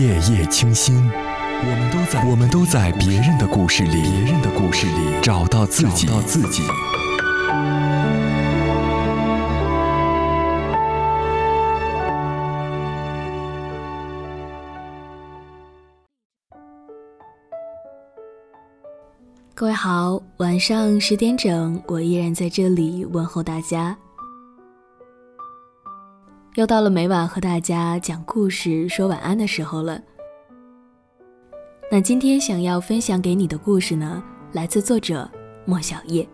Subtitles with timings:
[0.00, 6.62] 夜夜清新，我们都在我们都在别人的故事里，别人的故事里找到自己，找到自己。
[19.54, 23.94] 各位好，晚上十点整，我依然在这里问候大家。
[26.56, 30.00] 又到了每晚和大家讲故事、说晚安的时候了。
[31.92, 34.20] 那今天想要分享给你的故事呢，
[34.52, 35.30] 来自作者
[35.64, 36.28] 莫小叶。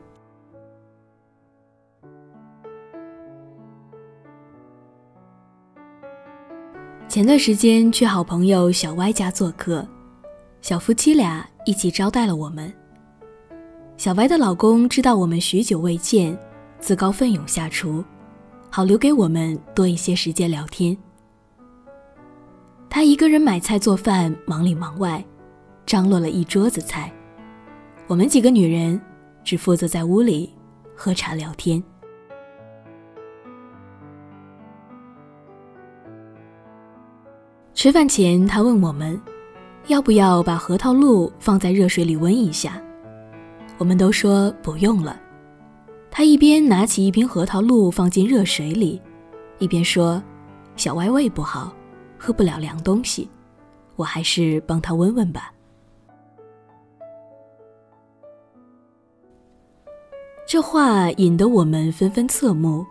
[7.08, 9.86] 前段时间去好朋友小歪家做客，
[10.62, 12.72] 小夫妻俩一起招待了我们。
[13.98, 16.38] 小歪的老公知道我们许久未见，
[16.80, 18.02] 自告奋勇下厨，
[18.76, 20.94] 好留给我们多一些时间聊天。
[22.90, 25.24] 他一个人买菜做饭，忙里忙外，
[25.86, 27.10] 张罗了一桌子菜。
[28.06, 29.00] 我们几个女人
[29.42, 30.52] 只负责在屋里
[30.94, 31.82] 喝茶聊天。
[37.72, 39.18] 吃饭前，他问我们，
[39.86, 42.78] 要不要把核桃露放在热水里温一下。
[43.78, 45.18] 我们都说不用了。
[46.16, 48.98] 他一边拿起一瓶核桃露放进热水里，
[49.58, 50.22] 一边说
[50.74, 51.70] ：“小歪胃不好，
[52.16, 53.28] 喝不了凉东西，
[53.96, 55.52] 我还是帮他温温吧。”
[60.48, 62.82] 这话引得我们纷纷侧目，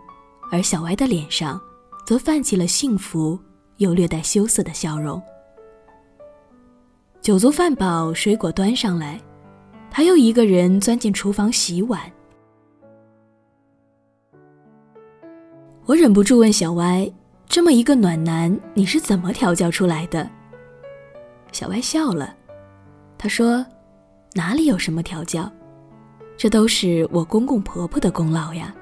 [0.52, 1.60] 而小歪的脸上
[2.06, 3.36] 则泛起了幸福
[3.78, 5.20] 又略带羞涩的笑容。
[7.20, 9.20] 酒足饭饱，水果端上来。
[9.90, 12.00] 他又一个人钻进厨房洗碗，
[15.86, 17.08] 我忍不住问小歪
[17.46, 20.28] ：“这么一个暖男，你是怎么调教出来的？”
[21.52, 22.34] 小歪笑了，
[23.16, 23.64] 他说
[24.34, 25.48] ：“哪里有什么调教，
[26.36, 28.74] 这都是我公公婆婆的功劳呀。”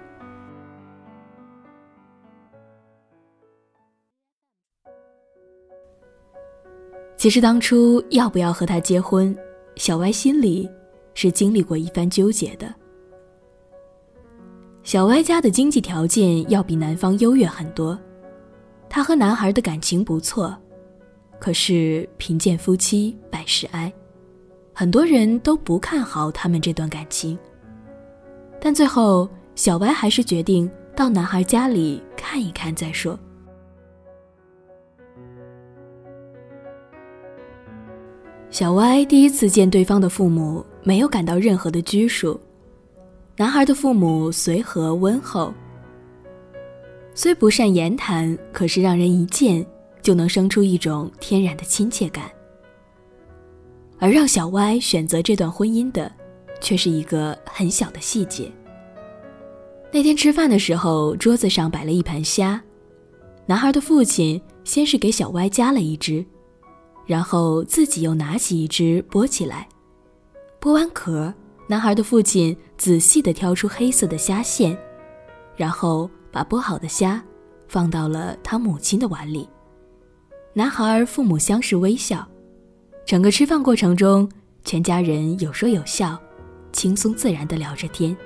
[7.19, 9.37] 其实当初要不要和他结婚，
[9.77, 10.67] 小歪心里。
[11.17, 12.75] 是经历过一番纠结的。
[14.85, 17.99] 小歪家的经济条件要比男方优越很多，
[18.87, 20.55] 他和男孩的感情不错，
[21.39, 23.91] 可是贫贱夫妻百事哀，
[24.75, 27.37] 很多人都不看好他们这段感情。
[28.61, 33.19] 但最后，小歪还是决定到男孩家里看一看再说。
[38.51, 42.39] 小歪第一次见对方的父母，没有感到任何的拘束。
[43.37, 45.53] 男孩的父母随和温厚，
[47.15, 49.67] 虽不善言谈，可是让人一见
[50.01, 52.31] 就能生出一种天然的亲切感。
[53.99, 56.11] 而让小歪选择这段婚姻的，
[56.61, 58.49] 却是一个很小的细节。
[59.91, 62.63] 那天吃饭的时候，桌子上摆了一盘虾，
[63.47, 66.25] 男孩的父亲先是给小歪夹了一只。
[67.05, 69.69] 然后自己又拿起一只剥起来，
[70.61, 71.35] 剥完壳，
[71.67, 74.77] 男孩的父亲仔细地挑出黑色的虾线，
[75.57, 77.23] 然后把剥好的虾
[77.69, 79.49] 放到了他母亲的碗里。
[80.53, 82.27] 男孩父母相视微笑，
[83.07, 84.31] 整个吃饭过程中，
[84.65, 86.19] 全家人有说有笑，
[86.73, 88.17] 轻松自然地聊着天。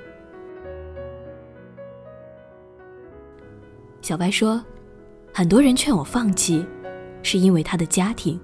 [4.03, 4.63] 小白说
[5.33, 6.67] ：“很多人劝我放弃，
[7.23, 8.39] 是因为他的家庭。”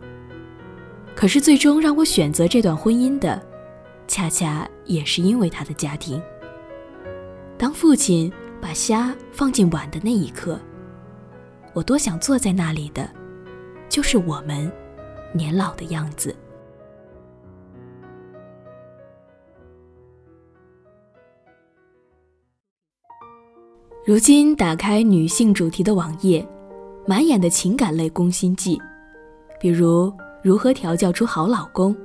[1.17, 3.41] 可是最终让我选择这段婚姻的，
[4.07, 6.21] 恰恰也是因为他的家庭。
[7.57, 10.59] 当父亲把虾放进碗的那一刻，
[11.73, 13.09] 我多想坐在那里的，
[13.89, 14.71] 就是我们
[15.33, 16.35] 年老的样子。
[24.07, 26.47] 如今打开女性主题的网页，
[27.07, 28.81] 满眼的情感类攻心计，
[29.59, 30.13] 比如。
[30.45, 31.97] 如何调教出好老公？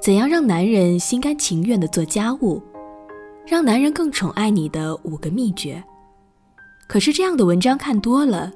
[0.00, 2.62] 怎样让男人心甘情愿地做家务？
[3.46, 5.82] 让男人更宠爱你的五个秘诀。
[6.88, 8.52] 可是这样的文章看多了，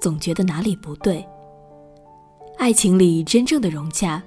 [0.00, 1.24] 总觉得哪里不对。
[2.58, 4.22] 爱情里真正的融洽，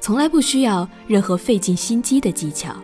[0.00, 2.74] 从来不需要任何费尽心机的技巧，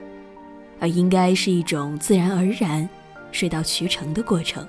[0.80, 2.88] 而应该是一种自然而然、
[3.30, 4.66] 水到渠成的过程。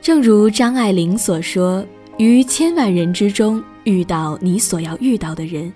[0.00, 1.84] 正如张爱玲所说。
[2.18, 5.72] 于千万人之中遇到你所要遇到的人，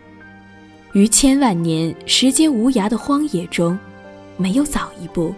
[0.97, 3.79] 于千万年时间无涯的荒野中
[4.39, 5.35] 没有早一步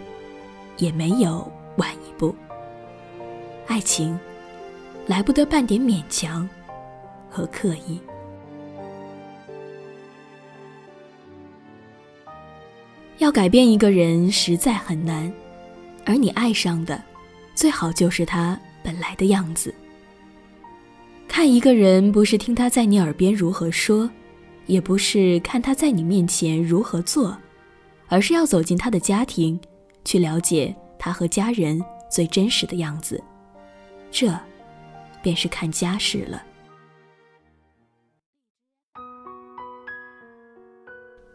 [0.77, 2.33] 也没有晚一步。
[3.67, 4.17] 爱情
[5.05, 6.49] 来不得半点勉强
[7.29, 8.01] 和刻意。
[13.17, 15.31] 要改变一个人实在很难
[16.05, 17.03] 而你爱上的
[17.57, 19.75] 最好就是他本来的样子。
[21.27, 24.09] 看一个人不是听他在你耳边如何说
[24.69, 27.37] 也不是看他在你面前如何做，
[28.07, 29.59] 而是要走进他的家庭，
[30.05, 33.21] 去了解他和家人最真实的样子。
[34.11, 34.33] 这，
[35.23, 36.43] 便是看家世了。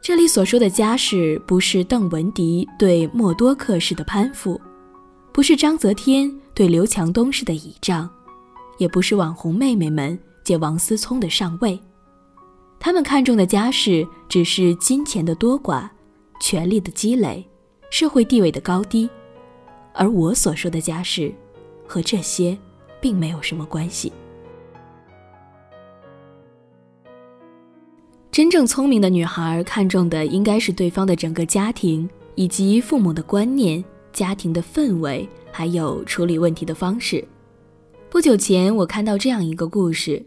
[0.02, 4.60] 这里所说的家世，不是邓文迪对默多克式的攀附，
[5.32, 8.10] 不是章泽天对刘强东式的倚仗，
[8.78, 11.80] 也不是网红妹妹们借王思聪的上位。
[12.84, 15.90] 他们看重的家世，只是金钱的多寡、
[16.42, 17.42] 权力的积累、
[17.90, 19.10] 社会地位的高低，
[19.94, 21.34] 而我所说的家世，
[21.88, 22.58] 和这些
[23.00, 24.12] 并没有什么关系。
[28.30, 33.82] 真正聪明的女孩看重的应该是对方的整个家庭，以及父母的观念、
[34.12, 37.26] 家庭的氛围，还有处理问题的方式。
[38.10, 40.22] 不久前，我看到这样一个故事：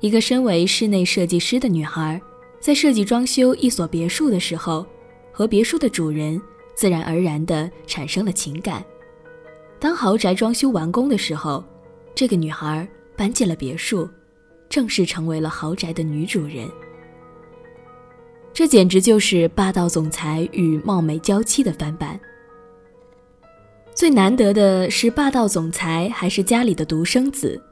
[0.00, 2.20] 一个身为室内设计师的女孩，
[2.58, 4.84] 在设计装修一所别墅的时候，
[5.30, 6.40] 和别墅的主人
[6.74, 8.82] 自然而然地产生了情感。
[9.78, 11.62] 当豪宅装修完工的时候，
[12.14, 14.08] 这个女孩搬进了别墅，
[14.70, 16.66] 正式成为了豪宅的女主人。
[18.54, 22.18] 这简直就是霸道总裁与貌美娇妻的翻版。
[23.94, 27.62] 最难得的是，霸道总裁还是家里的独生子，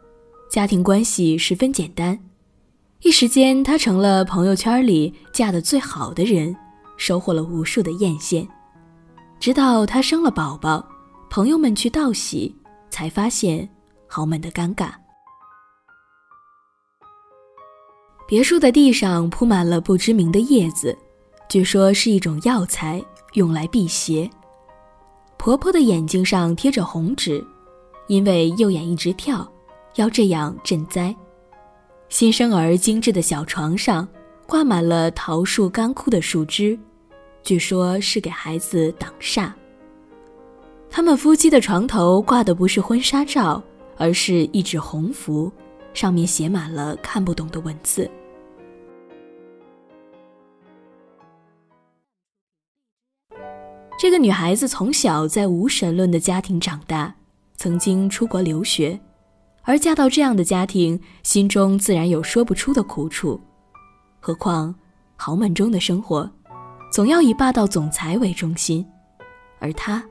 [0.48, 2.18] 家庭关系十分简单。
[3.02, 6.56] 一时间，她成了朋友圈里嫁得最好的人，
[6.96, 8.46] 收获了无数的艳羡。
[9.38, 10.84] 直到她生了宝宝，
[11.30, 12.54] 朋友们去道喜，
[12.90, 13.68] 才发现
[14.06, 14.90] 豪门的尴尬。
[18.26, 20.96] 别墅的地上铺满了不知名的叶子，
[21.48, 23.02] 据说是一种药材，
[23.34, 24.28] 用来辟邪。
[25.36, 27.42] 婆婆的眼睛上贴着红纸，
[28.08, 29.48] 因为右眼一直跳，
[29.94, 31.14] 要这样赈灾。
[32.08, 34.06] 新生儿精致的小床上
[34.46, 36.78] 挂满了桃树干枯的树枝，
[37.42, 39.52] 据说是给孩子挡煞。
[40.90, 43.62] 他们夫妻的床头挂的不是婚纱照，
[43.98, 45.52] 而是一纸红符，
[45.92, 48.10] 上面写满了看不懂的文字。
[54.00, 57.14] 这个女孩子从小在无神论的家庭长大，
[57.56, 58.98] 曾经出国留学，
[59.68, 63.38] 而嫁到这样的家庭，心中自然有说不出的苦楚。
[64.18, 64.74] 何况
[65.14, 66.26] 豪门中的生活，
[66.90, 68.82] 总要以霸道总裁为中心，
[69.58, 70.02] 而她，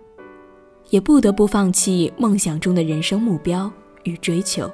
[0.92, 3.72] 也不得不放弃梦想中的人生目标
[4.04, 4.70] 与追求。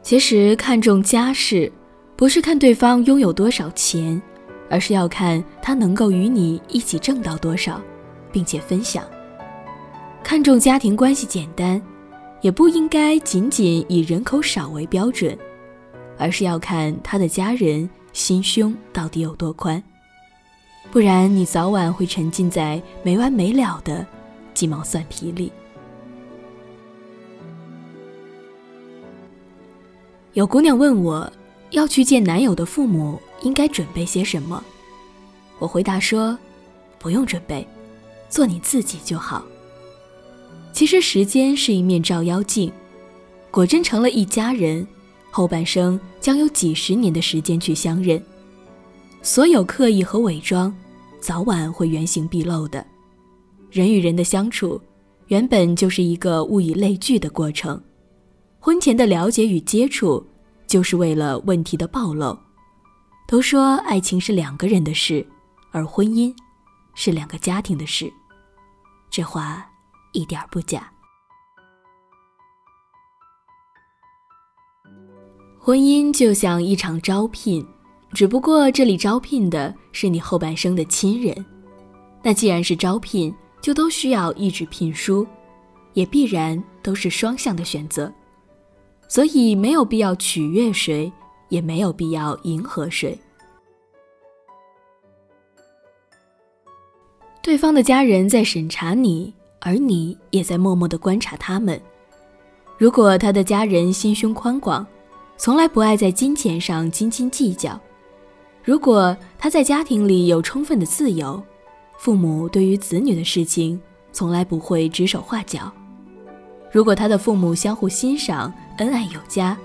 [0.00, 1.72] 其实看重家世，
[2.14, 4.22] 不是看对方拥有多少钱。
[4.70, 7.80] 而是要看他能够与你一起挣到多少，
[8.30, 9.02] 并且分享。
[10.22, 11.80] 看重家庭关系简单，
[12.42, 15.36] 也不应该仅仅以人口少为标准，
[16.18, 19.82] 而是要看他的家人心胸到底有多宽。
[20.90, 24.06] 不然你早晚会沉浸在没完没了的
[24.54, 25.52] 鸡毛蒜皮里。
[30.34, 31.30] 有姑娘问我，
[31.70, 33.20] 要去见男友的父母。
[33.42, 34.60] 应该准备些什么？
[35.60, 36.36] 我回答说
[36.98, 37.64] ：“不用准备，
[38.28, 39.44] 做你自己就好。”
[40.72, 42.72] 其实时间是一面照妖镜，
[43.50, 44.86] 果真成了一家人，
[45.30, 48.22] 后半生将有几十年的时间去相认。
[49.22, 50.74] 所有刻意和伪装，
[51.20, 52.86] 早晚会原形毕露的。
[53.70, 54.80] 人与人的相处，
[55.26, 57.82] 原本就是一个物以类聚的过程。
[58.60, 60.24] 婚前的了解与接触，
[60.66, 62.38] 就是为了问题的暴露。
[63.26, 65.26] 都说爱情是两个人的事，
[65.70, 66.34] 而婚姻
[66.94, 68.10] 是两个家庭的事，
[69.10, 69.67] 这话
[70.18, 70.92] 一点不假。
[75.58, 77.66] 婚姻就像一场招聘，
[78.12, 81.46] 只不过这里招聘的是你后半生的亲人。
[82.22, 85.26] 那既然是招聘，就都需要一纸聘书，
[85.92, 88.12] 也必然都是双向的选择，
[89.08, 91.12] 所以没有必要取悦谁。
[91.50, 93.18] 也没有必要迎合谁。
[97.42, 101.80] 对方的家人在审查你，而你也在默默的观察他们。
[102.76, 104.86] 如果他的家人心胸宽广，
[105.36, 107.78] 从来不爱在金钱上斤斤计较；
[108.62, 111.42] 如果他在家庭里有充分的自由，
[111.98, 113.80] 父母对于子女的事情
[114.12, 115.72] 从来不会指手画脚；
[116.70, 119.56] 如果他的父母相互欣赏，恩爱有加。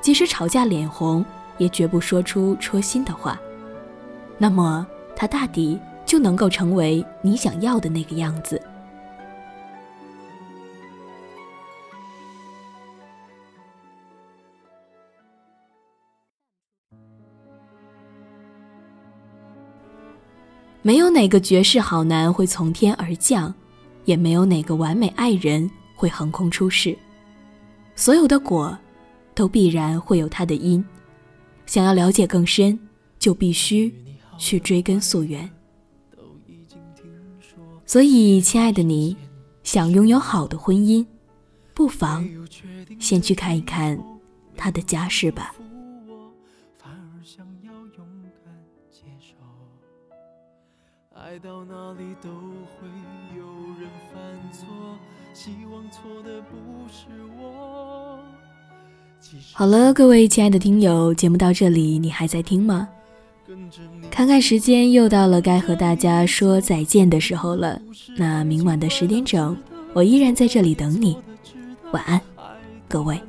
[0.00, 1.24] 即使吵架脸红，
[1.58, 3.38] 也绝不说出戳心的话。
[4.36, 8.60] 那么他大抵就能够成为你想要的那个样子。
[20.88, 23.52] 没有哪个绝世好男会从天而降，
[24.06, 26.96] 也没有哪个完美爱人会横空出世。
[27.94, 28.74] 所有的果，
[29.34, 30.82] 都必然会有它的因。
[31.66, 32.78] 想要了解更深，
[33.18, 33.94] 就必须
[34.38, 35.46] 去追根溯源。
[37.84, 39.14] 所以，亲爱的你，
[39.64, 41.04] 想拥有好的婚姻，
[41.74, 42.26] 不妨
[42.98, 44.02] 先去看一看
[44.56, 45.54] 他的家世吧。
[51.28, 52.88] 爱到哪里都会
[53.36, 53.44] 有
[53.78, 54.18] 人犯
[54.50, 54.66] 错，
[55.34, 56.56] 希望错的不
[56.88, 57.04] 是
[57.38, 58.18] 我。
[59.52, 62.88] 好了，各位亲爱的听友，节目到这里，你还在听吗？
[64.10, 67.78] 看看时间，又到了该和大家说再见的时候了。
[68.16, 69.54] 那明晚的十点整，
[69.92, 71.14] 我依然在这里等你。
[71.92, 72.18] 晚安，
[72.88, 73.20] 各位。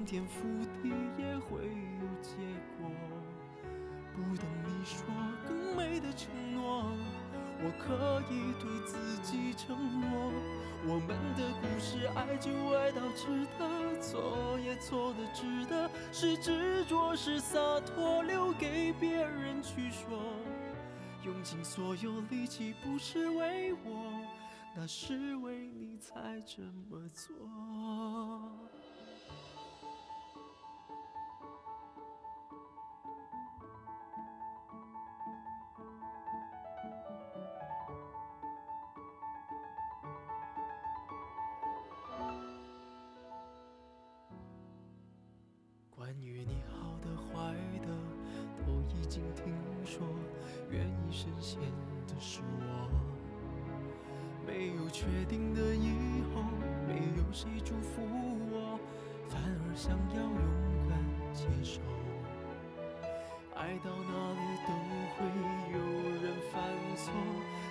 [12.39, 20.17] 就爱到值得，错也错的值得，是执着是洒脱，留给别人去说。
[21.25, 24.21] 用尽所有力气，不是为我，
[24.75, 27.35] 那是为你才这么做。
[46.19, 47.87] 关于你好的坏的
[48.65, 50.05] 都已经听说，
[50.69, 51.61] 愿意深陷
[52.07, 52.89] 的是我。
[54.45, 56.43] 没有确定的以后，
[56.85, 58.01] 没有谁祝福
[58.51, 58.77] 我，
[59.29, 60.43] 反而想要勇
[60.89, 60.99] 敢
[61.33, 61.79] 接受。
[63.55, 64.69] 爱到哪里都
[65.15, 65.23] 会
[65.71, 65.79] 有
[66.21, 66.61] 人犯
[66.97, 67.13] 错，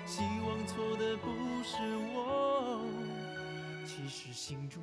[0.06, 1.28] 希望错的不
[1.62, 1.76] 是
[2.14, 2.80] 我。
[3.84, 4.82] 其实心中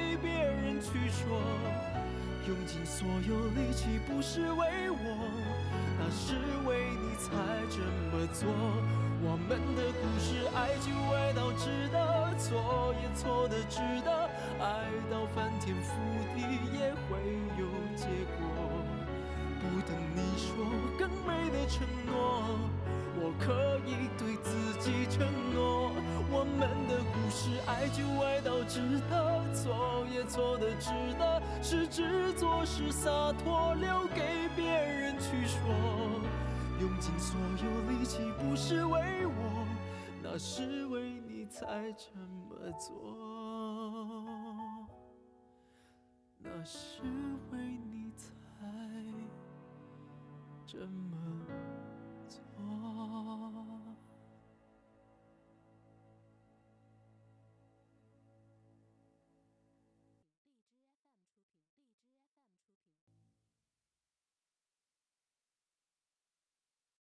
[0.81, 1.39] 去说，
[2.47, 4.97] 用尽所有力气不是为我，
[5.99, 6.35] 那是
[6.67, 7.29] 为你才
[7.69, 7.77] 这
[8.09, 8.49] 么做。
[9.23, 14.09] 我们的故事，爱就爱到值得，错也错的值得，
[14.59, 15.93] 爱到翻天覆
[16.33, 16.41] 地
[16.73, 17.21] 也会
[17.59, 18.05] 有结
[18.39, 18.41] 果。
[19.61, 20.65] 不等你说
[20.97, 22.43] 更美的承诺，
[23.21, 24.49] 我可以对自
[24.81, 25.21] 己承
[25.53, 25.91] 诺。
[26.33, 29.30] 我们的故事，爱就爱到值得，
[29.61, 30.89] 错也错的值
[31.19, 35.59] 得，是执着是洒脱，留给别人去说。
[36.79, 39.67] 用尽所有力气不是为我，
[40.23, 42.09] 那是为你才这
[42.49, 43.15] 么做，
[46.39, 47.03] 那是
[47.51, 47.59] 为
[47.91, 48.25] 你才
[50.65, 51.60] 这么。